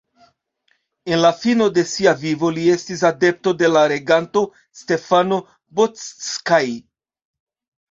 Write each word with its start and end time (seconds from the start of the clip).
En 1.11 1.19
la 1.19 1.29
fino 1.41 1.67
de 1.75 1.83
sia 1.91 2.13
vivo 2.21 2.49
li 2.55 2.63
estis 2.77 3.05
adepto 3.11 3.55
de 3.61 3.71
la 3.75 3.85
reganto 3.93 4.45
Stefano 4.83 5.41
Bocskai. 5.83 6.67